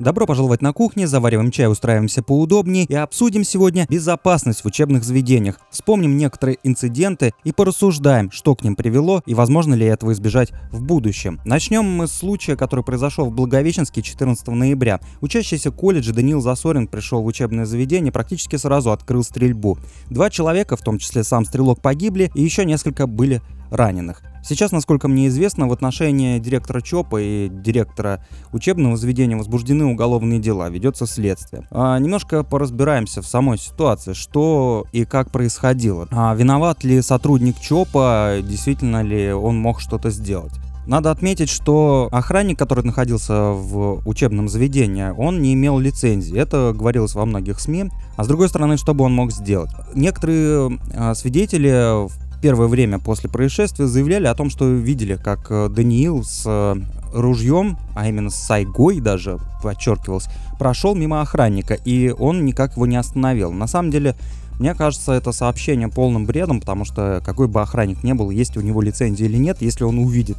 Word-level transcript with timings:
Добро 0.00 0.26
пожаловать 0.26 0.62
на 0.62 0.72
кухню, 0.72 1.08
завариваем 1.08 1.50
чай, 1.50 1.68
устраиваемся 1.68 2.22
поудобнее 2.22 2.84
и 2.84 2.94
обсудим 2.94 3.42
сегодня 3.42 3.84
безопасность 3.90 4.62
в 4.62 4.66
учебных 4.66 5.02
заведениях. 5.02 5.58
Вспомним 5.72 6.16
некоторые 6.16 6.58
инциденты 6.62 7.34
и 7.42 7.50
порассуждаем, 7.50 8.30
что 8.30 8.54
к 8.54 8.62
ним 8.62 8.76
привело 8.76 9.22
и 9.26 9.34
возможно 9.34 9.74
ли 9.74 9.84
этого 9.84 10.12
избежать 10.12 10.52
в 10.70 10.82
будущем. 10.82 11.40
Начнем 11.44 11.84
мы 11.84 12.06
с 12.06 12.12
случая, 12.12 12.54
который 12.54 12.84
произошел 12.84 13.26
в 13.28 13.34
Благовещенске 13.34 14.00
14 14.02 14.46
ноября. 14.48 15.00
Учащийся 15.20 15.72
колледжа 15.72 16.14
Даниил 16.14 16.40
Засорин 16.40 16.86
пришел 16.86 17.20
в 17.20 17.26
учебное 17.26 17.64
заведение, 17.64 18.12
практически 18.12 18.54
сразу 18.54 18.92
открыл 18.92 19.24
стрельбу. 19.24 19.78
Два 20.10 20.30
человека, 20.30 20.76
в 20.76 20.82
том 20.82 20.98
числе 20.98 21.24
сам 21.24 21.44
стрелок, 21.44 21.82
погибли 21.82 22.30
и 22.34 22.42
еще 22.42 22.64
несколько 22.64 23.08
были 23.08 23.42
раненых. 23.72 24.22
Сейчас, 24.42 24.72
насколько 24.72 25.08
мне 25.08 25.28
известно, 25.28 25.68
в 25.68 25.72
отношении 25.72 26.38
директора 26.38 26.80
ЧОПа 26.80 27.20
и 27.20 27.48
директора 27.48 28.24
учебного 28.52 28.96
заведения 28.96 29.36
возбуждены 29.36 29.84
уголовные 29.84 30.38
дела, 30.38 30.68
ведется 30.68 31.06
следствие. 31.06 31.66
А, 31.70 31.98
немножко 31.98 32.44
поразбираемся 32.44 33.22
в 33.22 33.26
самой 33.26 33.58
ситуации, 33.58 34.12
что 34.12 34.84
и 34.92 35.04
как 35.04 35.30
происходило. 35.30 36.08
А, 36.10 36.34
виноват 36.34 36.84
ли 36.84 37.02
сотрудник 37.02 37.60
ЧОПа, 37.60 38.38
действительно 38.42 39.02
ли 39.02 39.32
он 39.32 39.58
мог 39.58 39.80
что-то 39.80 40.10
сделать? 40.10 40.52
Надо 40.88 41.10
отметить, 41.10 41.50
что 41.50 42.08
охранник, 42.12 42.58
который 42.58 42.82
находился 42.82 43.50
в 43.50 44.00
учебном 44.08 44.48
заведении, 44.48 45.10
он 45.10 45.42
не 45.42 45.52
имел 45.52 45.78
лицензии. 45.78 46.34
Это 46.34 46.72
говорилось 46.74 47.14
во 47.14 47.26
многих 47.26 47.60
СМИ. 47.60 47.90
А 48.16 48.24
с 48.24 48.26
другой 48.26 48.48
стороны, 48.48 48.78
что 48.78 48.94
бы 48.94 49.04
он 49.04 49.12
мог 49.12 49.30
сделать? 49.30 49.70
Некоторые 49.94 50.78
а, 50.94 51.14
свидетели 51.14 52.08
первое 52.40 52.68
время 52.68 52.98
после 52.98 53.28
происшествия 53.28 53.86
заявляли 53.86 54.26
о 54.26 54.34
том, 54.34 54.50
что 54.50 54.68
видели, 54.68 55.16
как 55.16 55.46
э, 55.50 55.68
Даниил 55.68 56.24
с 56.24 56.44
э, 56.46 56.74
ружьем, 57.12 57.78
а 57.94 58.08
именно 58.08 58.30
с 58.30 58.36
сайгой 58.36 59.00
даже, 59.00 59.38
подчеркивалось, 59.62 60.28
прошел 60.58 60.94
мимо 60.94 61.20
охранника, 61.20 61.74
и 61.74 62.14
он 62.16 62.44
никак 62.44 62.76
его 62.76 62.86
не 62.86 62.96
остановил. 62.96 63.52
На 63.52 63.66
самом 63.66 63.90
деле, 63.90 64.14
мне 64.58 64.74
кажется, 64.74 65.12
это 65.12 65.32
сообщение 65.32 65.88
полным 65.88 66.26
бредом, 66.26 66.60
потому 66.60 66.84
что 66.84 67.22
какой 67.24 67.48
бы 67.48 67.60
охранник 67.60 68.02
ни 68.04 68.12
был, 68.12 68.30
есть 68.30 68.56
у 68.56 68.60
него 68.60 68.82
лицензия 68.82 69.26
или 69.26 69.36
нет, 69.36 69.58
если 69.60 69.84
он 69.84 69.98
увидит 69.98 70.38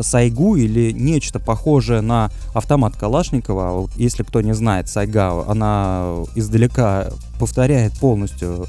Сайгу 0.00 0.54
или 0.54 0.92
нечто 0.92 1.40
похожее 1.40 2.02
на 2.02 2.30
автомат 2.54 2.96
Калашникова, 2.96 3.62
а 3.70 3.86
если 3.96 4.22
кто 4.22 4.40
не 4.40 4.54
знает, 4.54 4.88
Сайга, 4.88 5.44
она 5.48 6.14
издалека 6.34 7.10
повторяет 7.38 7.94
полностью 7.94 8.66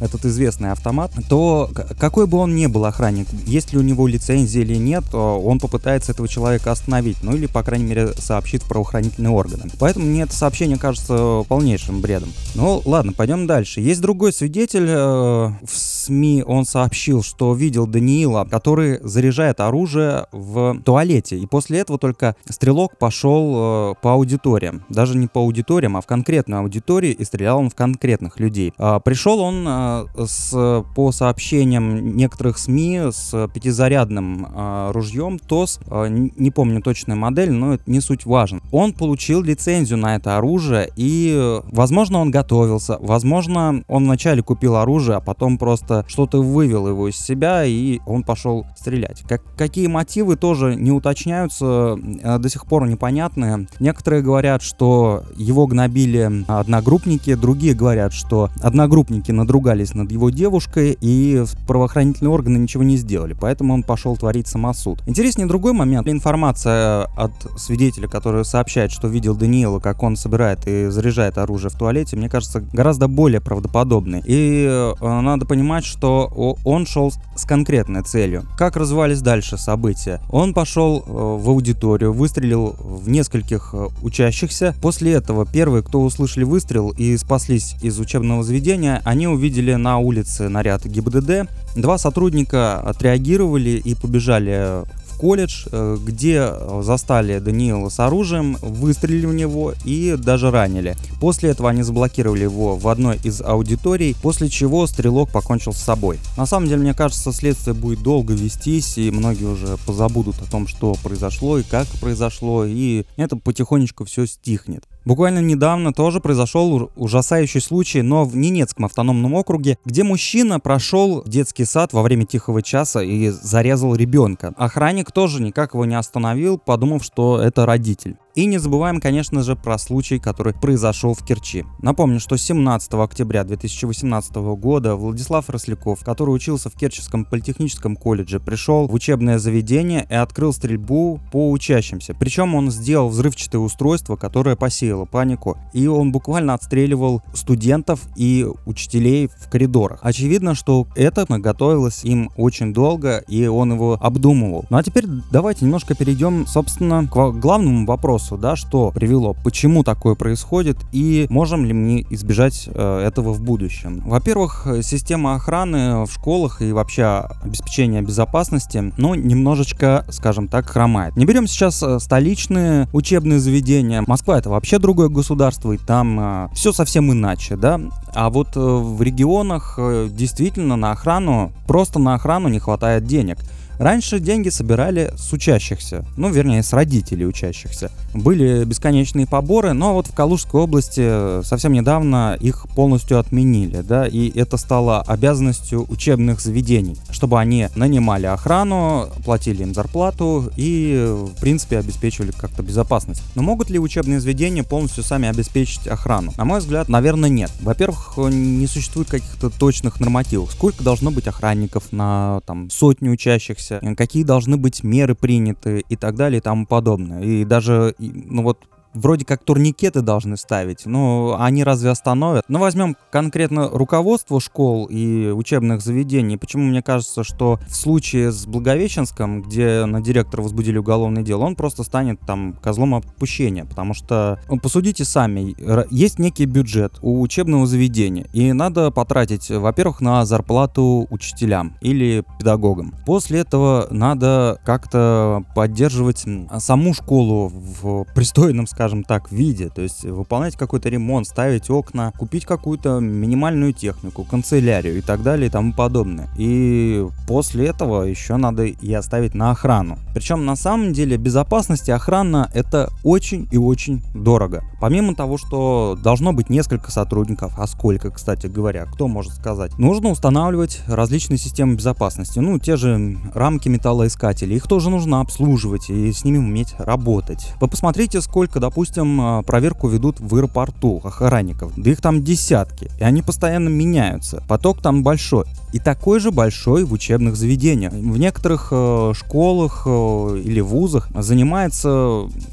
этот 0.00 0.24
известный 0.24 0.72
автомат, 0.72 1.12
то 1.28 1.70
какой 1.98 2.26
бы 2.26 2.38
он 2.38 2.54
ни 2.54 2.66
был 2.66 2.84
охранник, 2.84 3.26
есть 3.46 3.72
ли 3.72 3.78
у 3.78 3.82
него 3.82 4.06
лицензия 4.06 4.62
или 4.62 4.76
нет, 4.76 5.04
он 5.14 5.58
попытается 5.58 6.12
этого 6.12 6.28
человека 6.28 6.72
остановить, 6.72 7.18
ну 7.22 7.34
или, 7.34 7.46
по 7.46 7.62
крайней 7.62 7.84
мере, 7.86 8.08
сообщит 8.14 8.62
в 8.62 8.68
правоохранительные 8.68 9.30
органы. 9.30 9.70
Поэтому 9.78 10.06
мне 10.06 10.22
это 10.22 10.34
сообщение 10.34 10.78
кажется 10.78 11.44
полнейшим 11.48 12.00
бредом. 12.00 12.30
Ну 12.54 12.82
ладно, 12.84 13.12
пойдем 13.12 13.46
дальше. 13.46 13.80
Есть 13.80 14.00
другой 14.00 14.32
свидетель 14.32 14.86
э, 14.88 14.94
в 14.96 15.70
СМИ, 15.72 16.44
он 16.46 16.64
сообщил, 16.64 17.22
что 17.22 17.54
видел 17.54 17.86
Даниила, 17.86 18.46
который 18.50 18.98
заряжает 19.02 19.60
оружие 19.60 20.26
в 20.32 20.80
туалете, 20.84 21.38
и 21.38 21.46
после 21.46 21.80
этого 21.80 21.98
только 21.98 22.36
стрелок 22.48 22.96
пошел 22.98 23.92
э, 23.92 23.94
по 24.00 24.12
аудиториям. 24.12 24.84
Даже 24.88 25.16
не 25.16 25.26
по 25.26 25.40
аудиториям, 25.40 25.96
а 25.96 26.00
в 26.00 26.06
конкретную 26.06 26.60
аудиторию, 26.60 27.16
и 27.16 27.24
стрелял 27.24 27.58
он 27.58 27.70
в 27.70 27.74
конкретных 27.74 28.38
людей. 28.38 28.72
Э, 28.78 29.00
пришел 29.04 29.40
он 29.40 29.66
э, 30.14 30.26
с, 30.26 30.84
по 30.94 31.12
сообщениям 31.12 32.16
некоторых 32.16 32.58
СМИ 32.58 33.10
с 33.10 33.48
пятизарядным 33.52 34.46
э, 34.46 34.90
ружьем 34.92 35.38
ТОС, 35.38 35.80
э, 35.86 36.06
не 36.08 36.50
помню 36.50 36.82
точную 36.82 37.18
модель, 37.18 37.52
но 37.52 37.74
это 37.74 37.84
не 37.86 38.00
суть 38.00 38.26
важно. 38.26 38.60
Он 38.72 38.92
получил 38.92 39.42
лицензию 39.42 39.98
на 39.98 40.16
это 40.16 40.36
оружие 40.36 40.90
и, 40.96 41.60
возможно, 41.72 42.18
он 42.18 42.30
готовился, 42.30 42.98
возможно, 43.00 43.82
он 43.88 44.04
вначале 44.04 44.42
купил 44.42 44.76
оружие, 44.76 45.16
а 45.16 45.20
потом 45.20 45.58
просто 45.58 46.04
что-то 46.08 46.42
вывел 46.42 46.88
его 46.88 47.08
из 47.08 47.16
себя 47.16 47.64
и 47.64 48.00
он 48.06 48.22
пошел 48.22 48.66
стрелять. 48.76 49.22
Как, 49.28 49.42
какие 49.56 49.86
мотивы 49.86 50.36
тоже 50.36 50.76
не 50.76 50.92
уточняются, 50.92 51.98
э, 52.22 52.38
до 52.38 52.48
сих 52.48 52.66
пор 52.66 52.88
непонятны. 52.88 53.66
Некоторые 53.80 54.22
говорят, 54.22 54.62
что 54.62 55.24
его 55.36 55.66
гнобили 55.66 56.44
одногруппники, 56.48 57.34
другие 57.34 57.74
говорят, 57.74 58.12
что 58.12 58.50
одногруппники 58.62 59.30
надругали 59.30 59.75
надругались 59.76 59.94
над 59.94 60.10
его 60.10 60.30
девушкой, 60.30 60.96
и 61.00 61.44
правоохранительные 61.66 62.30
органы 62.30 62.58
ничего 62.58 62.82
не 62.82 62.96
сделали, 62.96 63.36
поэтому 63.38 63.74
он 63.74 63.82
пошел 63.82 64.16
творить 64.16 64.46
самосуд. 64.46 65.02
Интереснее 65.06 65.46
другой 65.46 65.72
момент. 65.72 66.08
Информация 66.08 67.04
от 67.16 67.32
свидетеля, 67.56 68.08
который 68.08 68.44
сообщает, 68.44 68.90
что 68.90 69.08
видел 69.08 69.34
Даниила, 69.36 69.80
как 69.80 70.02
он 70.02 70.16
собирает 70.16 70.66
и 70.66 70.88
заряжает 70.88 71.38
оружие 71.38 71.70
в 71.70 71.78
туалете, 71.78 72.16
мне 72.16 72.28
кажется, 72.28 72.60
гораздо 72.60 73.08
более 73.08 73.40
правдоподобной. 73.40 74.22
И 74.26 74.66
э, 74.68 74.94
надо 75.00 75.46
понимать, 75.46 75.84
что 75.84 76.56
он 76.64 76.86
шел 76.86 77.12
с 77.36 77.44
конкретной 77.44 78.02
целью. 78.02 78.44
Как 78.56 78.76
развивались 78.76 79.20
дальше 79.20 79.58
события? 79.58 80.20
Он 80.30 80.54
пошел 80.54 81.00
э, 81.00 81.10
в 81.10 81.48
аудиторию, 81.48 82.12
выстрелил 82.12 82.76
в 82.78 83.08
нескольких 83.08 83.70
э, 83.72 83.88
учащихся. 84.02 84.74
После 84.80 85.12
этого 85.12 85.46
первые, 85.46 85.82
кто 85.82 86.02
услышали 86.02 86.44
выстрел 86.44 86.90
и 86.90 87.16
спаслись 87.16 87.74
из 87.82 87.98
учебного 87.98 88.42
заведения, 88.42 89.02
они 89.04 89.26
увидели 89.28 89.65
увидели 89.66 89.74
на 89.74 89.98
улице 89.98 90.48
наряд 90.48 90.84
ГИБДД. 90.84 91.48
Два 91.76 91.98
сотрудника 91.98 92.80
отреагировали 92.80 93.82
и 93.84 93.94
побежали 93.94 94.84
в 95.06 95.18
колледж, 95.18 95.66
э, 95.72 95.96
где 96.00 96.52
застали 96.82 97.38
Даниила 97.38 97.88
с 97.88 97.98
оружием, 98.00 98.56
выстрелили 98.60 99.26
в 99.26 99.34
него 99.34 99.74
и 99.84 100.16
даже 100.16 100.50
ранили. 100.50 100.94
После 101.20 101.50
этого 101.50 101.70
они 101.70 101.82
заблокировали 101.82 102.42
его 102.42 102.76
в 102.76 102.86
одной 102.88 103.18
из 103.24 103.40
аудиторий, 103.40 104.14
после 104.22 104.48
чего 104.48 104.86
стрелок 104.86 105.30
покончил 105.30 105.72
с 105.72 105.78
собой. 105.78 106.18
На 106.36 106.46
самом 106.46 106.68
деле, 106.68 106.82
мне 106.82 106.94
кажется, 106.94 107.32
следствие 107.32 107.74
будет 107.74 108.02
долго 108.02 108.34
вестись, 108.34 108.98
и 108.98 109.10
многие 109.10 109.46
уже 109.46 109.76
позабудут 109.86 110.36
о 110.42 110.50
том, 110.50 110.66
что 110.66 110.94
произошло 111.02 111.58
и 111.58 111.62
как 111.62 111.86
произошло, 112.00 112.64
и 112.66 113.04
это 113.16 113.36
потихонечку 113.36 114.04
все 114.04 114.26
стихнет. 114.26 114.84
Буквально 115.06 115.38
недавно 115.38 115.92
тоже 115.92 116.18
произошел 116.18 116.90
ужасающий 116.96 117.60
случай, 117.60 118.02
но 118.02 118.24
в 118.24 118.36
Ненецком 118.36 118.86
автономном 118.86 119.34
округе, 119.34 119.78
где 119.84 120.02
мужчина 120.02 120.58
прошел 120.58 121.22
детский 121.24 121.64
сад 121.64 121.92
во 121.92 122.02
время 122.02 122.26
тихого 122.26 122.60
часа 122.60 123.04
и 123.04 123.28
зарезал 123.28 123.94
ребенка. 123.94 124.52
Охранник 124.56 125.12
тоже 125.12 125.40
никак 125.40 125.74
его 125.74 125.84
не 125.84 125.94
остановил, 125.94 126.58
подумав, 126.58 127.04
что 127.04 127.40
это 127.40 127.64
родитель. 127.66 128.16
И 128.36 128.44
не 128.44 128.58
забываем, 128.58 129.00
конечно 129.00 129.42
же, 129.42 129.56
про 129.56 129.78
случай, 129.78 130.18
который 130.18 130.52
произошел 130.52 131.14
в 131.14 131.24
Керчи. 131.24 131.64
Напомню, 131.80 132.20
что 132.20 132.36
17 132.36 132.92
октября 132.92 133.44
2018 133.44 134.34
года 134.58 134.94
Владислав 134.94 135.48
Росляков, 135.48 136.04
который 136.04 136.34
учился 136.34 136.68
в 136.68 136.74
Керченском 136.74 137.24
политехническом 137.24 137.96
колледже, 137.96 138.38
пришел 138.38 138.88
в 138.88 138.92
учебное 138.92 139.38
заведение 139.38 140.06
и 140.10 140.14
открыл 140.14 140.52
стрельбу 140.52 141.18
по 141.32 141.50
учащимся. 141.50 142.12
Причем 142.12 142.54
он 142.54 142.70
сделал 142.70 143.08
взрывчатое 143.08 143.58
устройство, 143.58 144.16
которое 144.16 144.54
посеяло 144.54 145.06
панику, 145.06 145.56
и 145.72 145.86
он 145.86 146.12
буквально 146.12 146.52
отстреливал 146.52 147.22
студентов 147.32 148.02
и 148.16 148.46
учителей 148.66 149.28
в 149.28 149.48
коридорах. 149.48 150.00
Очевидно, 150.02 150.54
что 150.54 150.86
это 150.94 151.24
готовилось 151.26 152.04
им 152.04 152.30
очень 152.36 152.74
долго, 152.74 153.24
и 153.28 153.46
он 153.46 153.72
его 153.72 153.96
обдумывал. 153.98 154.66
Ну 154.68 154.76
а 154.76 154.82
теперь 154.82 155.06
давайте 155.32 155.64
немножко 155.64 155.94
перейдем, 155.94 156.46
собственно, 156.46 157.08
к 157.08 157.32
главному 157.32 157.86
вопросу 157.86 158.25
вопросу, 158.26 158.36
да, 158.36 158.56
что 158.56 158.90
привело, 158.92 159.34
почему 159.44 159.82
такое 159.84 160.14
происходит 160.14 160.76
и 160.92 161.26
можем 161.30 161.64
ли 161.64 161.72
мы 161.72 162.06
избежать 162.10 162.68
э, 162.72 163.04
этого 163.06 163.32
в 163.32 163.40
будущем. 163.40 164.02
Во-первых, 164.06 164.66
система 164.82 165.34
охраны 165.34 166.04
в 166.04 166.12
школах 166.12 166.62
и 166.62 166.72
вообще 166.72 167.04
обеспечение 167.42 168.02
безопасности, 168.02 168.92
ну, 168.96 169.14
немножечко, 169.14 170.04
скажем 170.10 170.48
так, 170.48 170.66
хромает. 170.66 171.16
Не 171.16 171.24
берем 171.24 171.46
сейчас 171.46 171.82
э, 171.82 171.98
столичные 171.98 172.88
учебные 172.92 173.38
заведения. 173.38 174.04
Москва 174.06 174.38
это 174.38 174.50
вообще 174.50 174.78
другое 174.78 175.08
государство, 175.08 175.72
и 175.72 175.78
там 175.78 176.18
э, 176.20 176.48
все 176.54 176.72
совсем 176.72 177.12
иначе, 177.12 177.56
да. 177.56 177.80
А 178.14 178.30
вот 178.30 178.56
в 178.56 179.02
регионах 179.02 179.78
действительно 180.10 180.76
на 180.76 180.92
охрану, 180.92 181.52
просто 181.66 181.98
на 181.98 182.14
охрану 182.14 182.48
не 182.48 182.58
хватает 182.58 183.04
денег. 183.04 183.38
Раньше 183.78 184.20
деньги 184.20 184.48
собирали 184.48 185.12
с 185.16 185.32
учащихся, 185.32 186.04
ну, 186.16 186.30
вернее, 186.30 186.62
с 186.62 186.72
родителей 186.72 187.26
учащихся. 187.26 187.90
Были 188.14 188.64
бесконечные 188.64 189.26
поборы, 189.26 189.72
но 189.72 189.94
вот 189.94 190.06
в 190.06 190.14
Калужской 190.14 190.62
области 190.62 191.42
совсем 191.44 191.72
недавно 191.72 192.36
их 192.40 192.66
полностью 192.74 193.18
отменили, 193.18 193.82
да, 193.82 194.06
и 194.06 194.30
это 194.38 194.56
стало 194.56 195.02
обязанностью 195.02 195.86
учебных 195.90 196.40
заведений, 196.40 196.96
чтобы 197.10 197.38
они 197.38 197.68
нанимали 197.74 198.26
охрану, 198.26 199.08
платили 199.24 199.62
им 199.62 199.74
зарплату 199.74 200.50
и, 200.56 201.06
в 201.08 201.40
принципе, 201.40 201.78
обеспечивали 201.78 202.30
как-то 202.30 202.62
безопасность. 202.62 203.22
Но 203.34 203.42
могут 203.42 203.70
ли 203.70 203.78
учебные 203.78 204.20
заведения 204.20 204.62
полностью 204.62 205.04
сами 205.04 205.28
обеспечить 205.28 205.86
охрану? 205.86 206.32
На 206.36 206.44
мой 206.44 206.60
взгляд, 206.60 206.88
наверное, 206.88 207.28
нет. 207.28 207.50
Во-первых, 207.60 208.14
не 208.16 208.66
существует 208.66 209.08
каких-то 209.10 209.50
точных 209.50 210.00
нормативов. 210.00 210.52
Сколько 210.52 210.82
должно 210.82 211.10
быть 211.10 211.26
охранников 211.26 211.92
на 211.92 212.40
там 212.46 212.70
сотню 212.70 213.12
учащихся, 213.12 213.65
какие 213.96 214.24
должны 214.24 214.56
быть 214.56 214.82
меры 214.84 215.14
приняты 215.14 215.84
и 215.88 215.96
так 215.96 216.16
далее 216.16 216.38
и 216.38 216.42
тому 216.42 216.66
подобное. 216.66 217.22
И 217.22 217.44
даже, 217.44 217.94
ну 217.98 218.42
вот, 218.42 218.58
вроде 218.96 219.24
как 219.24 219.44
турникеты 219.44 220.00
должны 220.00 220.36
ставить, 220.36 220.86
но 220.86 221.36
они 221.38 221.62
разве 221.64 221.90
остановят? 221.90 222.44
Но 222.48 222.58
возьмем 222.58 222.96
конкретно 223.10 223.68
руководство 223.68 224.40
школ 224.40 224.86
и 224.86 225.28
учебных 225.28 225.82
заведений. 225.82 226.36
Почему 226.36 226.64
мне 226.64 226.82
кажется, 226.82 227.22
что 227.24 227.60
в 227.68 227.76
случае 227.76 228.32
с 228.32 228.46
Благовещенском, 228.46 229.42
где 229.42 229.84
на 229.84 230.00
директора 230.00 230.42
возбудили 230.42 230.78
уголовное 230.78 231.22
дело, 231.22 231.44
он 231.44 231.56
просто 231.56 231.82
станет 231.82 232.18
там 232.20 232.54
козлом 232.62 232.94
отпущения, 232.94 233.64
потому 233.64 233.94
что, 233.94 234.40
ну, 234.48 234.58
посудите 234.58 235.04
сами, 235.04 235.54
есть 235.90 236.18
некий 236.18 236.46
бюджет 236.46 236.94
у 237.02 237.20
учебного 237.20 237.66
заведения, 237.66 238.26
и 238.32 238.52
надо 238.52 238.90
потратить, 238.90 239.50
во-первых, 239.50 240.00
на 240.00 240.24
зарплату 240.24 241.06
учителям 241.10 241.76
или 241.80 242.24
педагогам. 242.38 242.94
После 243.04 243.40
этого 243.40 243.86
надо 243.90 244.58
как-то 244.64 245.44
поддерживать 245.54 246.24
саму 246.58 246.94
школу 246.94 247.48
в 247.48 248.06
пристойном, 248.14 248.66
скажем 248.66 248.85
так, 249.04 249.30
виде, 249.32 249.68
то 249.68 249.82
есть 249.82 250.04
выполнять 250.04 250.56
какой-то 250.56 250.88
ремонт, 250.88 251.26
ставить 251.26 251.70
окна, 251.70 252.12
купить 252.18 252.44
какую-то 252.44 253.00
минимальную 253.00 253.72
технику, 253.72 254.24
канцелярию 254.24 254.98
и 254.98 255.00
так 255.00 255.22
далее 255.22 255.48
и 255.48 255.50
тому 255.50 255.72
подобное. 255.72 256.28
И 256.36 257.06
после 257.26 257.66
этого 257.66 258.02
еще 258.02 258.36
надо 258.36 258.64
и 258.64 258.92
оставить 258.92 259.34
на 259.34 259.50
охрану. 259.50 259.98
Причем 260.14 260.44
на 260.44 260.56
самом 260.56 260.92
деле 260.92 261.16
безопасность 261.16 261.88
и 261.88 261.92
охрана 261.92 262.50
это 262.54 262.90
очень 263.02 263.48
и 263.50 263.58
очень 263.58 264.02
дорого. 264.14 264.62
Помимо 264.80 265.14
того, 265.14 265.38
что 265.38 265.98
должно 266.02 266.32
быть 266.32 266.50
несколько 266.50 266.90
сотрудников, 266.90 267.54
а 267.58 267.66
сколько, 267.66 268.10
кстати 268.10 268.46
говоря, 268.46 268.86
кто 268.86 269.08
может 269.08 269.32
сказать, 269.32 269.78
нужно 269.78 270.10
устанавливать 270.10 270.82
различные 270.86 271.38
системы 271.38 271.74
безопасности. 271.74 272.38
Ну, 272.38 272.58
те 272.58 272.76
же 272.76 273.16
рамки 273.34 273.68
металлоискателей, 273.68 274.56
их 274.56 274.66
тоже 274.66 274.90
нужно 274.90 275.20
обслуживать 275.20 275.90
и 275.90 276.12
с 276.12 276.24
ними 276.24 276.38
уметь 276.38 276.74
работать. 276.78 277.52
Вы 277.60 277.68
посмотрите, 277.68 278.20
сколько, 278.20 278.60
допустим, 278.66 279.20
а, 279.20 279.42
проверку 279.42 279.86
ведут 279.86 280.18
в 280.18 280.34
аэропорту 280.34 281.00
охранников. 281.04 281.72
Да 281.76 281.88
их 281.88 282.00
там 282.00 282.24
десятки, 282.24 282.90
и 282.98 283.04
они 283.04 283.22
постоянно 283.22 283.68
меняются. 283.68 284.42
Поток 284.48 284.82
там 284.82 285.04
большой. 285.04 285.44
И 285.72 285.78
такой 285.78 286.18
же 286.18 286.32
большой 286.32 286.84
в 286.84 286.92
учебных 286.92 287.36
заведениях. 287.36 287.92
В 287.92 288.18
некоторых 288.18 288.68
э, 288.72 289.12
школах 289.14 289.84
э, 289.86 290.42
или 290.44 290.60
вузах 290.60 291.08
занимается 291.14 291.88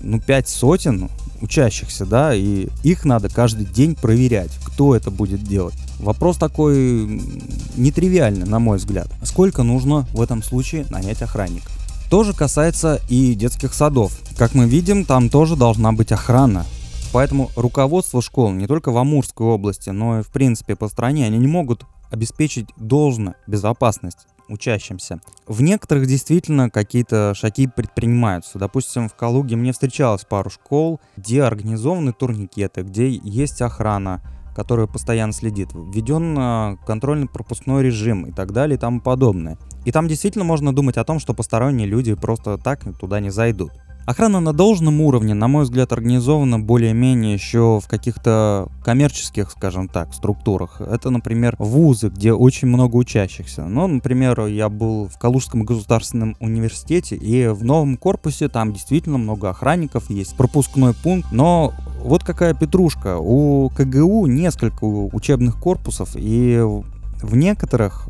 ну, 0.02 0.22
пять 0.26 0.48
сотен 0.48 1.10
учащихся, 1.42 2.06
да, 2.06 2.36
и 2.36 2.68
их 2.84 3.06
надо 3.06 3.30
каждый 3.30 3.66
день 3.66 3.96
проверять, 3.96 4.52
кто 4.64 4.96
это 4.96 5.10
будет 5.10 5.44
делать. 5.44 5.76
Вопрос 6.00 6.38
такой 6.38 7.22
нетривиальный, 7.76 8.46
на 8.46 8.60
мой 8.60 8.78
взгляд. 8.78 9.08
Сколько 9.24 9.64
нужно 9.64 10.06
в 10.14 10.22
этом 10.22 10.44
случае 10.44 10.86
нанять 10.90 11.22
охранников? 11.22 11.83
То 12.14 12.24
же 12.24 12.34
касается 12.34 13.02
и 13.10 13.34
детских 13.34 13.74
садов. 13.74 14.16
Как 14.38 14.54
мы 14.54 14.68
видим, 14.68 15.04
там 15.04 15.30
тоже 15.30 15.56
должна 15.56 15.94
быть 15.94 16.12
охрана. 16.12 16.64
Поэтому 17.12 17.50
руководство 17.56 18.22
школ 18.22 18.52
не 18.52 18.68
только 18.68 18.92
в 18.92 18.98
Амурской 19.00 19.48
области, 19.48 19.90
но 19.90 20.20
и 20.20 20.22
в 20.22 20.28
принципе 20.28 20.76
по 20.76 20.90
стране, 20.90 21.26
они 21.26 21.40
не 21.40 21.48
могут 21.48 21.88
обеспечить 22.12 22.68
должную 22.78 23.34
безопасность 23.48 24.28
учащимся. 24.48 25.22
В 25.48 25.64
некоторых 25.64 26.06
действительно 26.06 26.70
какие-то 26.70 27.34
шаги 27.34 27.66
предпринимаются. 27.66 28.60
Допустим, 28.60 29.10
в 29.10 29.16
Калуге 29.16 29.56
мне 29.56 29.72
встречалось 29.72 30.24
пару 30.24 30.52
школ, 30.52 31.02
где 31.18 31.42
организованы 31.42 32.14
турникеты, 32.14 32.84
где 32.84 33.10
есть 33.10 33.60
охрана, 33.64 34.22
которая 34.56 34.88
постоянно 34.88 35.34
следит, 35.34 35.70
введен 35.74 36.36
а, 36.38 36.78
контрольно-пропускной 36.86 37.84
режим 37.84 38.26
и 38.26 38.32
так 38.32 38.52
далее 38.52 38.78
и 38.78 38.80
тому 38.80 39.02
подобное. 39.02 39.58
И 39.86 39.92
там 39.92 40.08
действительно 40.08 40.46
можно 40.46 40.74
думать 40.74 40.98
о 40.98 41.04
том, 41.04 41.20
что 41.20 41.34
посторонние 41.34 41.88
люди 41.88 42.14
просто 42.14 42.58
так 42.58 42.84
туда 43.00 43.20
не 43.20 43.30
зайдут. 43.30 43.72
Охрана 44.06 44.42
на 44.42 44.52
должном 44.52 45.00
уровне, 45.00 45.34
на 45.34 45.48
мой 45.48 45.64
взгляд, 45.64 45.94
организована 45.94 46.60
более-менее 46.60 47.34
еще 47.34 47.80
в 47.82 47.88
каких-то 47.88 48.68
коммерческих, 48.84 49.50
скажем 49.50 49.88
так, 49.88 50.14
структурах. 50.14 50.82
Это, 50.82 51.10
например, 51.10 51.56
вузы, 51.58 52.10
где 52.10 52.34
очень 52.34 52.68
много 52.68 52.98
учащихся. 52.98 53.64
Ну, 53.64 53.88
например, 53.88 54.48
я 54.48 54.68
был 54.68 55.08
в 55.08 55.18
Калужском 55.18 55.64
государственном 55.64 56.36
университете, 56.42 57.16
и 57.16 57.48
в 57.48 57.64
новом 57.64 57.96
корпусе 57.96 58.50
там 58.50 58.74
действительно 58.74 59.18
много 59.18 59.50
охранников, 59.50 60.10
есть 60.10 60.36
пропускной 60.36 60.94
пункт, 60.94 61.32
но 61.32 61.74
вот 62.02 62.26
какая 62.26 62.54
петрушка. 62.54 63.18
У 63.18 63.70
КГУ 63.70 64.26
несколько 64.28 64.84
учебных 64.84 65.58
корпусов, 65.58 66.10
и 66.16 66.60
в 67.22 67.36
некоторых 67.38 68.10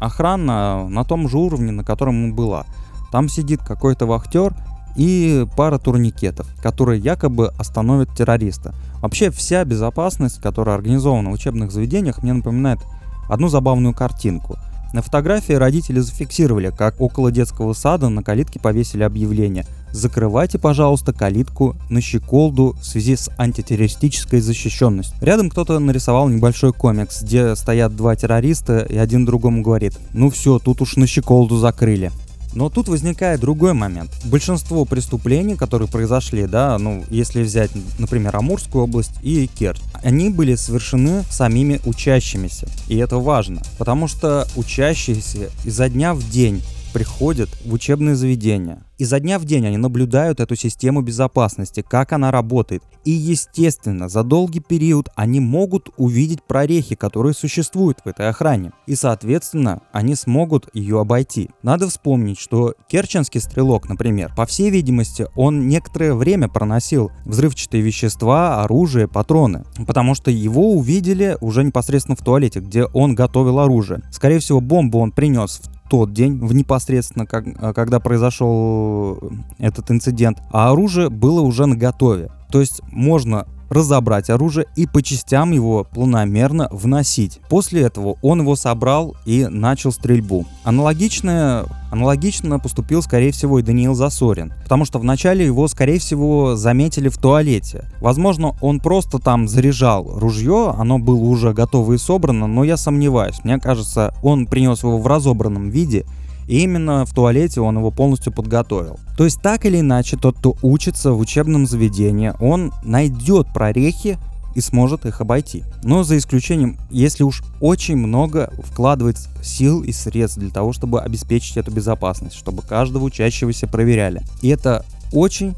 охрана 0.00 0.88
на 0.88 1.04
том 1.04 1.28
же 1.28 1.36
уровне, 1.36 1.70
на 1.70 1.84
котором 1.84 2.30
и 2.30 2.32
была. 2.32 2.64
Там 3.12 3.28
сидит 3.28 3.60
какой-то 3.60 4.06
вахтер, 4.06 4.54
и 4.96 5.46
пара 5.56 5.78
турникетов, 5.78 6.46
которые 6.62 7.00
якобы 7.00 7.48
остановят 7.58 8.14
террориста. 8.16 8.74
Вообще 9.00 9.30
вся 9.30 9.64
безопасность, 9.64 10.40
которая 10.40 10.76
организована 10.76 11.30
в 11.30 11.34
учебных 11.34 11.72
заведениях, 11.72 12.22
мне 12.22 12.32
напоминает 12.32 12.80
одну 13.28 13.48
забавную 13.48 13.94
картинку. 13.94 14.56
На 14.94 15.02
фотографии 15.02 15.54
родители 15.54 15.98
зафиксировали, 15.98 16.70
как 16.70 17.00
около 17.00 17.32
детского 17.32 17.72
сада 17.72 18.08
на 18.08 18.22
калитке 18.22 18.60
повесили 18.60 19.02
объявление 19.02 19.66
«Закрывайте, 19.90 20.60
пожалуйста, 20.60 21.12
калитку 21.12 21.74
на 21.90 22.00
щеколду 22.00 22.76
в 22.80 22.84
связи 22.86 23.16
с 23.16 23.28
антитеррористической 23.36 24.40
защищенностью». 24.40 25.16
Рядом 25.20 25.50
кто-то 25.50 25.80
нарисовал 25.80 26.28
небольшой 26.28 26.72
комикс, 26.72 27.22
где 27.22 27.56
стоят 27.56 27.96
два 27.96 28.14
террориста 28.14 28.86
и 28.88 28.96
один 28.96 29.24
другому 29.24 29.62
говорит 29.62 29.98
«Ну 30.12 30.30
все, 30.30 30.60
тут 30.60 30.80
уж 30.80 30.94
на 30.94 31.08
щеколду 31.08 31.56
закрыли». 31.56 32.12
Но 32.54 32.70
тут 32.70 32.88
возникает 32.88 33.40
другой 33.40 33.72
момент. 33.72 34.10
Большинство 34.24 34.84
преступлений, 34.84 35.56
которые 35.56 35.88
произошли, 35.88 36.46
да, 36.46 36.78
ну, 36.78 37.04
если 37.10 37.42
взять, 37.42 37.70
например, 37.98 38.36
Амурскую 38.36 38.84
область 38.84 39.12
и 39.22 39.46
Керчь, 39.46 39.80
они 40.02 40.30
были 40.30 40.54
совершены 40.54 41.24
самими 41.30 41.80
учащимися. 41.84 42.68
И 42.88 42.96
это 42.96 43.18
важно, 43.18 43.62
потому 43.78 44.08
что 44.08 44.46
учащиеся 44.56 45.50
изо 45.64 45.88
дня 45.88 46.14
в 46.14 46.28
день 46.30 46.62
приходят 46.94 47.50
в 47.66 47.72
учебные 47.72 48.14
заведения. 48.14 48.84
Изо 48.96 49.18
дня 49.18 49.40
в 49.40 49.44
день 49.44 49.66
они 49.66 49.76
наблюдают 49.76 50.38
эту 50.38 50.54
систему 50.54 51.02
безопасности, 51.02 51.84
как 51.86 52.12
она 52.12 52.30
работает. 52.30 52.84
И 53.04 53.10
естественно, 53.10 54.08
за 54.08 54.22
долгий 54.22 54.60
период 54.60 55.08
они 55.16 55.40
могут 55.40 55.90
увидеть 55.96 56.44
прорехи, 56.44 56.94
которые 56.94 57.34
существуют 57.34 57.98
в 58.04 58.08
этой 58.08 58.28
охране. 58.28 58.70
И 58.86 58.94
соответственно, 58.94 59.82
они 59.92 60.14
смогут 60.14 60.68
ее 60.72 61.00
обойти. 61.00 61.50
Надо 61.64 61.88
вспомнить, 61.88 62.38
что 62.38 62.74
керченский 62.88 63.40
стрелок, 63.40 63.88
например, 63.88 64.32
по 64.36 64.46
всей 64.46 64.70
видимости, 64.70 65.26
он 65.34 65.66
некоторое 65.68 66.14
время 66.14 66.48
проносил 66.48 67.10
взрывчатые 67.24 67.82
вещества, 67.82 68.62
оружие, 68.62 69.08
патроны. 69.08 69.64
Потому 69.88 70.14
что 70.14 70.30
его 70.30 70.72
увидели 70.74 71.36
уже 71.40 71.64
непосредственно 71.64 72.14
в 72.14 72.24
туалете, 72.24 72.60
где 72.60 72.84
он 72.84 73.16
готовил 73.16 73.58
оружие. 73.58 74.02
Скорее 74.12 74.38
всего, 74.38 74.60
бомбу 74.60 75.00
он 75.00 75.10
принес 75.10 75.60
в 75.64 75.73
тот 75.88 76.12
день, 76.12 76.38
в 76.38 76.54
непосредственно, 76.54 77.26
как, 77.26 77.44
а, 77.58 77.72
когда 77.72 78.00
произошел 78.00 79.18
этот 79.58 79.90
инцидент, 79.90 80.38
а 80.50 80.70
оружие 80.70 81.10
было 81.10 81.40
уже 81.40 81.66
на 81.66 81.76
готове. 81.76 82.30
То 82.50 82.60
есть 82.60 82.80
можно 82.90 83.46
разобрать 83.70 84.30
оружие 84.30 84.66
и 84.76 84.86
по 84.86 85.02
частям 85.02 85.50
его 85.50 85.84
планомерно 85.84 86.68
вносить. 86.70 87.40
После 87.48 87.82
этого 87.82 88.16
он 88.22 88.40
его 88.40 88.56
собрал 88.56 89.16
и 89.24 89.46
начал 89.50 89.92
стрельбу. 89.92 90.46
Аналогично, 90.62 91.64
аналогично 91.94 92.58
поступил, 92.58 93.02
скорее 93.02 93.30
всего, 93.30 93.58
и 93.58 93.62
Даниил 93.62 93.94
Засорин, 93.94 94.52
потому 94.62 94.84
что 94.84 94.98
вначале 94.98 95.46
его, 95.46 95.66
скорее 95.68 95.98
всего, 95.98 96.56
заметили 96.56 97.08
в 97.08 97.16
туалете. 97.16 97.88
Возможно, 98.00 98.56
он 98.60 98.80
просто 98.80 99.18
там 99.18 99.48
заряжал 99.48 100.18
ружье, 100.18 100.74
оно 100.76 100.98
было 100.98 101.22
уже 101.24 101.52
готово 101.52 101.94
и 101.94 101.98
собрано, 101.98 102.46
но 102.46 102.64
я 102.64 102.76
сомневаюсь. 102.76 103.42
Мне 103.44 103.58
кажется, 103.58 104.12
он 104.22 104.46
принес 104.46 104.82
его 104.82 104.98
в 104.98 105.06
разобранном 105.06 105.70
виде 105.70 106.04
и 106.48 106.62
именно 106.62 107.06
в 107.06 107.14
туалете 107.14 107.60
он 107.60 107.78
его 107.78 107.90
полностью 107.90 108.32
подготовил. 108.32 108.98
То 109.16 109.24
есть 109.24 109.40
так 109.40 109.64
или 109.64 109.80
иначе, 109.80 110.16
тот, 110.16 110.36
кто 110.36 110.56
учится 110.62 111.12
в 111.12 111.18
учебном 111.18 111.66
заведении, 111.66 112.32
он 112.40 112.72
найдет 112.82 113.46
прорехи 113.54 114.18
и 114.54 114.60
сможет 114.60 115.06
их 115.06 115.20
обойти. 115.20 115.64
Но 115.82 116.02
за 116.04 116.18
исключением, 116.18 116.78
если 116.90 117.22
уж 117.22 117.42
очень 117.60 117.96
много 117.96 118.52
вкладывать 118.64 119.18
сил 119.42 119.82
и 119.82 119.92
средств 119.92 120.38
для 120.38 120.50
того, 120.50 120.72
чтобы 120.72 121.00
обеспечить 121.00 121.56
эту 121.56 121.70
безопасность, 121.70 122.36
чтобы 122.36 122.62
каждого 122.62 123.04
учащегося 123.04 123.66
проверяли. 123.66 124.22
И 124.42 124.48
это 124.48 124.84
очень 125.12 125.54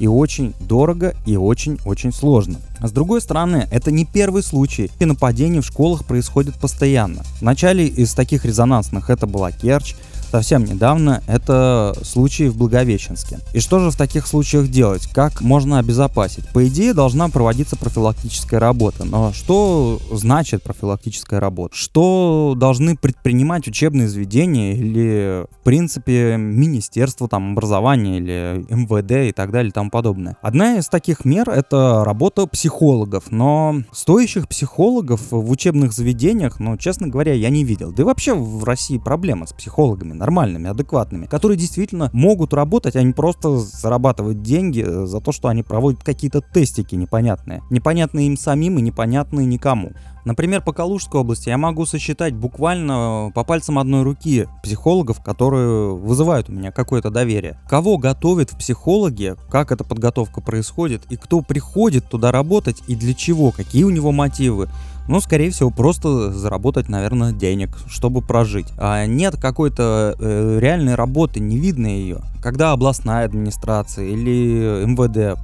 и 0.00 0.06
очень 0.06 0.54
дорого 0.60 1.14
и 1.26 1.36
очень-очень 1.36 2.12
сложно. 2.12 2.58
А 2.78 2.88
с 2.88 2.92
другой 2.92 3.20
стороны, 3.20 3.68
это 3.70 3.90
не 3.90 4.06
первый 4.06 4.42
случай, 4.42 4.90
и 4.98 5.04
нападения 5.04 5.60
в 5.60 5.66
школах 5.66 6.06
происходят 6.06 6.54
постоянно. 6.54 7.22
Вначале 7.40 7.86
из 7.86 8.14
таких 8.14 8.46
резонансных 8.46 9.10
это 9.10 9.26
была 9.26 9.52
Керчь, 9.52 9.94
совсем 10.30 10.64
недавно, 10.64 11.22
это 11.26 11.94
случай 12.02 12.48
в 12.48 12.56
Благовещенске. 12.56 13.40
И 13.52 13.60
что 13.60 13.80
же 13.80 13.90
в 13.90 13.96
таких 13.96 14.26
случаях 14.26 14.68
делать? 14.68 15.08
Как 15.12 15.40
можно 15.40 15.78
обезопасить? 15.78 16.48
По 16.48 16.66
идее, 16.66 16.94
должна 16.94 17.28
проводиться 17.28 17.76
профилактическая 17.76 18.60
работа. 18.60 19.04
Но 19.04 19.32
что 19.32 20.00
значит 20.12 20.62
профилактическая 20.62 21.40
работа? 21.40 21.74
Что 21.74 22.54
должны 22.56 22.96
предпринимать 22.96 23.66
учебные 23.66 24.08
заведения 24.08 24.74
или, 24.74 25.46
в 25.50 25.64
принципе, 25.64 26.36
Министерство 26.36 27.28
там, 27.28 27.52
образования 27.52 28.18
или 28.18 28.64
МВД 28.68 29.30
и 29.30 29.32
так 29.32 29.50
далее 29.50 29.70
и 29.70 29.72
тому 29.72 29.90
подобное? 29.90 30.36
Одна 30.42 30.78
из 30.78 30.88
таких 30.88 31.24
мер— 31.24 31.50
это 31.50 32.02
работа 32.04 32.46
психологов. 32.46 33.30
Но 33.30 33.82
стоящих 33.92 34.48
психологов 34.48 35.20
в 35.30 35.50
учебных 35.50 35.92
заведениях, 35.92 36.60
ну, 36.60 36.76
честно 36.76 37.08
говоря, 37.08 37.32
я 37.32 37.50
не 37.50 37.64
видел. 37.64 37.92
Да 37.92 38.02
и 38.02 38.06
вообще 38.06 38.34
в 38.34 38.64
России 38.64 38.98
проблема 38.98 39.46
с 39.46 39.52
психологами 39.52 40.19
нормальными, 40.20 40.68
адекватными, 40.68 41.26
которые 41.26 41.56
действительно 41.56 42.10
могут 42.12 42.52
работать, 42.52 42.94
а 42.94 43.02
не 43.02 43.12
просто 43.12 43.58
зарабатывать 43.58 44.42
деньги 44.42 44.82
за 44.82 45.20
то, 45.20 45.32
что 45.32 45.48
они 45.48 45.62
проводят 45.62 46.04
какие-то 46.04 46.42
тестики 46.42 46.94
непонятные. 46.94 47.62
Непонятные 47.70 48.26
им 48.26 48.36
самим 48.36 48.78
и 48.78 48.82
непонятные 48.82 49.46
никому. 49.46 49.92
Например, 50.26 50.60
по 50.60 50.72
Калужской 50.72 51.22
области 51.22 51.48
я 51.48 51.56
могу 51.56 51.86
сосчитать 51.86 52.34
буквально 52.34 53.32
по 53.34 53.42
пальцам 53.42 53.78
одной 53.78 54.02
руки 54.02 54.46
психологов, 54.62 55.22
которые 55.22 55.96
вызывают 55.96 56.50
у 56.50 56.52
меня 56.52 56.70
какое-то 56.70 57.10
доверие. 57.10 57.58
Кого 57.68 57.96
готовят 57.96 58.52
в 58.52 58.58
психологи, 58.58 59.36
как 59.48 59.72
эта 59.72 59.82
подготовка 59.82 60.42
происходит, 60.42 61.06
и 61.08 61.16
кто 61.16 61.40
приходит 61.40 62.10
туда 62.10 62.30
работать, 62.32 62.82
и 62.86 62.94
для 62.94 63.14
чего, 63.14 63.50
какие 63.50 63.84
у 63.84 63.90
него 63.90 64.12
мотивы. 64.12 64.68
Ну, 65.10 65.20
скорее 65.20 65.50
всего, 65.50 65.70
просто 65.70 66.30
заработать, 66.30 66.88
наверное, 66.88 67.32
денег, 67.32 67.76
чтобы 67.88 68.22
прожить. 68.22 68.68
А 68.78 69.06
нет 69.06 69.36
какой-то 69.36 70.14
э, 70.16 70.58
реальной 70.60 70.94
работы, 70.94 71.40
не 71.40 71.58
видно 71.58 71.88
ее. 71.88 72.20
Когда 72.40 72.70
областная 72.70 73.24
администрация 73.24 74.06
или 74.06 74.84
МВД 74.86 75.36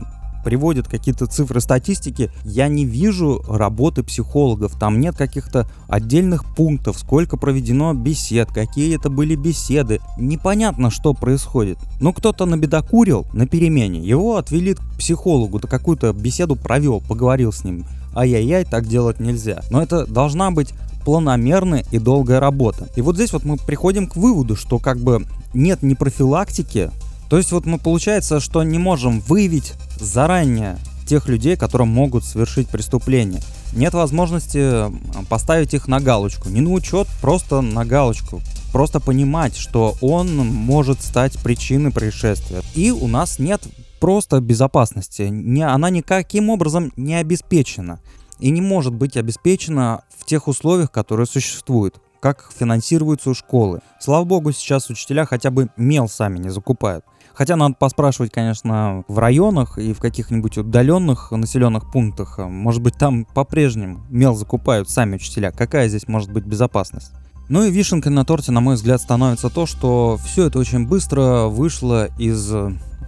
приводят 0.44 0.86
какие-то 0.86 1.26
цифры 1.26 1.60
статистики, 1.60 2.30
я 2.44 2.68
не 2.68 2.84
вижу 2.84 3.42
работы 3.48 4.04
психологов. 4.04 4.78
Там 4.78 5.00
нет 5.00 5.16
каких-то 5.16 5.68
отдельных 5.88 6.44
пунктов, 6.54 6.96
сколько 6.96 7.36
проведено 7.36 7.92
бесед, 7.92 8.50
какие 8.52 8.94
это 8.94 9.10
были 9.10 9.34
беседы. 9.34 9.98
Непонятно, 10.16 10.92
что 10.92 11.12
происходит. 11.12 11.78
Ну, 11.98 12.12
кто-то 12.12 12.46
набедокурил 12.46 13.26
на 13.32 13.48
перемене, 13.48 13.98
его 13.98 14.36
отвели 14.36 14.74
к 14.74 14.82
психологу, 14.96 15.58
да 15.58 15.66
какую-то 15.66 16.12
беседу 16.12 16.54
провел, 16.54 17.00
поговорил 17.00 17.52
с 17.52 17.64
ним. 17.64 17.84
Ай-яй-яй, 18.16 18.64
так 18.64 18.86
делать 18.86 19.20
нельзя. 19.20 19.62
Но 19.70 19.82
это 19.82 20.06
должна 20.06 20.50
быть 20.50 20.72
планомерная 21.04 21.84
и 21.92 21.98
долгая 21.98 22.40
работа. 22.40 22.88
И 22.96 23.02
вот 23.02 23.14
здесь 23.14 23.32
вот 23.32 23.44
мы 23.44 23.58
приходим 23.58 24.08
к 24.08 24.16
выводу, 24.16 24.56
что 24.56 24.78
как 24.78 24.98
бы 24.98 25.24
нет 25.54 25.82
ни 25.82 25.94
профилактики, 25.94 26.90
то 27.28 27.36
есть 27.36 27.52
вот 27.52 27.66
мы 27.66 27.78
получается, 27.78 28.40
что 28.40 28.62
не 28.62 28.78
можем 28.78 29.20
выявить 29.20 29.74
заранее 30.00 30.78
тех 31.06 31.28
людей, 31.28 31.56
которые 31.56 31.86
могут 31.86 32.24
совершить 32.24 32.68
преступление. 32.68 33.40
Нет 33.72 33.94
возможности 33.94 34.90
поставить 35.28 35.74
их 35.74 35.88
на 35.88 36.00
галочку. 36.00 36.48
Не 36.48 36.60
на 36.60 36.70
учет, 36.70 37.06
просто 37.20 37.60
на 37.60 37.84
галочку. 37.84 38.40
Просто 38.72 39.00
понимать, 39.00 39.56
что 39.56 39.94
он 40.00 40.36
может 40.36 41.02
стать 41.02 41.38
причиной 41.38 41.92
происшествия. 41.92 42.62
И 42.74 42.90
у 42.90 43.06
нас 43.06 43.38
нет 43.38 43.62
просто 44.00 44.40
безопасности. 44.40 45.22
Не, 45.22 45.62
она 45.62 45.90
никаким 45.90 46.50
образом 46.50 46.92
не 46.96 47.14
обеспечена. 47.14 48.00
И 48.38 48.50
не 48.50 48.60
может 48.60 48.94
быть 48.94 49.16
обеспечена 49.16 50.02
в 50.16 50.24
тех 50.26 50.48
условиях, 50.48 50.90
которые 50.90 51.26
существуют 51.26 52.00
как 52.20 52.50
финансируются 52.58 53.34
школы. 53.34 53.80
Слава 54.00 54.24
богу, 54.24 54.50
сейчас 54.50 54.90
учителя 54.90 55.26
хотя 55.26 55.52
бы 55.52 55.68
мел 55.76 56.08
сами 56.08 56.38
не 56.38 56.48
закупают. 56.48 57.04
Хотя 57.34 57.54
надо 57.54 57.76
поспрашивать, 57.78 58.32
конечно, 58.32 59.04
в 59.06 59.18
районах 59.18 59.78
и 59.78 59.92
в 59.92 60.00
каких-нибудь 60.00 60.58
удаленных 60.58 61.30
населенных 61.30 61.92
пунктах. 61.92 62.38
Может 62.38 62.82
быть, 62.82 62.96
там 62.96 63.26
по-прежнему 63.26 64.00
мел 64.08 64.34
закупают 64.34 64.88
сами 64.88 65.16
учителя. 65.16 65.52
Какая 65.52 65.88
здесь 65.88 66.08
может 66.08 66.32
быть 66.32 66.44
безопасность? 66.44 67.12
Ну 67.48 67.62
и 67.62 67.70
вишенкой 67.70 68.10
на 68.10 68.24
торте, 68.24 68.50
на 68.52 68.60
мой 68.60 68.74
взгляд, 68.74 69.00
становится 69.00 69.50
то, 69.50 69.66
что 69.66 70.18
все 70.24 70.46
это 70.46 70.58
очень 70.58 70.86
быстро 70.86 71.46
вышло 71.46 72.08
из 72.18 72.52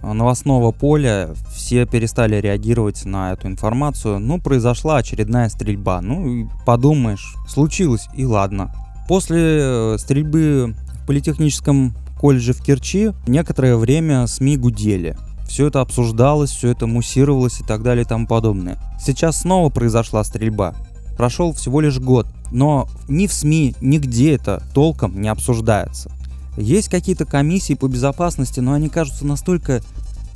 новостного 0.01 0.71
поля, 0.71 1.29
все 1.53 1.85
перестали 1.85 2.35
реагировать 2.35 3.05
на 3.05 3.33
эту 3.33 3.47
информацию. 3.47 4.19
Ну, 4.19 4.39
произошла 4.39 4.97
очередная 4.97 5.49
стрельба. 5.49 6.01
Ну, 6.01 6.49
подумаешь, 6.65 7.35
случилось, 7.47 8.07
и 8.15 8.25
ладно. 8.25 8.73
После 9.07 9.39
э, 9.41 9.97
стрельбы 9.97 10.75
в 11.03 11.07
политехническом 11.07 11.95
колледже 12.19 12.53
в 12.53 12.61
Керчи 12.61 13.11
некоторое 13.27 13.75
время 13.75 14.27
СМИ 14.27 14.57
гудели. 14.57 15.17
Все 15.47 15.67
это 15.67 15.81
обсуждалось, 15.81 16.51
все 16.51 16.69
это 16.69 16.85
муссировалось 16.85 17.59
и 17.59 17.63
так 17.63 17.81
далее 17.81 18.05
и 18.05 18.07
тому 18.07 18.27
подобное. 18.27 18.77
Сейчас 18.99 19.41
снова 19.41 19.69
произошла 19.69 20.23
стрельба. 20.23 20.75
Прошел 21.17 21.53
всего 21.53 21.81
лишь 21.81 21.99
год, 21.99 22.27
но 22.51 22.87
ни 23.07 23.25
в 23.25 23.33
СМИ, 23.33 23.75
нигде 23.81 24.35
это 24.35 24.61
толком 24.73 25.19
не 25.19 25.27
обсуждается. 25.27 26.11
Есть 26.59 26.89
какие-то 26.89 27.25
комиссии 27.25 27.73
по 27.73 27.87
безопасности, 27.87 28.59
но 28.59 28.73
они 28.73 28.89
кажутся 28.89 29.25
настолько 29.25 29.81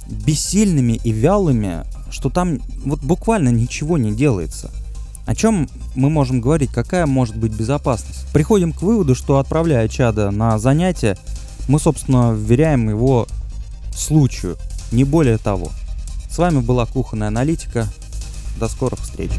бессильными 0.07 0.93
и 1.03 1.11
вялыми, 1.11 1.83
что 2.09 2.29
там 2.29 2.59
вот 2.85 3.01
буквально 3.01 3.49
ничего 3.49 3.97
не 3.97 4.13
делается. 4.13 4.71
О 5.25 5.35
чем 5.35 5.69
мы 5.95 6.09
можем 6.09 6.41
говорить? 6.41 6.71
Какая 6.71 7.05
может 7.05 7.35
быть 7.35 7.53
безопасность? 7.53 8.25
Приходим 8.33 8.73
к 8.73 8.81
выводу, 8.81 9.15
что 9.15 9.37
отправляя 9.37 9.87
чада 9.87 10.31
на 10.31 10.57
занятия, 10.59 11.17
мы, 11.67 11.79
собственно, 11.79 12.33
вверяем 12.33 12.89
его 12.89 13.27
случаю, 13.95 14.57
не 14.91 15.03
более 15.03 15.37
того. 15.37 15.71
С 16.29 16.37
вами 16.37 16.59
была 16.59 16.85
Кухонная 16.85 17.27
Аналитика. 17.27 17.87
До 18.59 18.67
скорых 18.67 18.99
встреч. 18.99 19.31